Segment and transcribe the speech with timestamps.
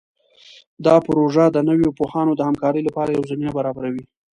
[0.85, 4.03] دا پروژه د نوو پوهانو د همکارۍ لپاره یوه زمینه برابروي.